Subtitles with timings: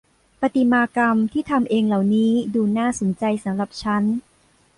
[0.39, 4.03] ประติมากรรมที่ทำเองเหล่านี้ดูน่าสนใจสำหรับฉัน